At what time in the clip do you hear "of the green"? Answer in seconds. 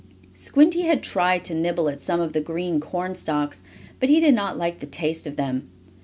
2.19-2.79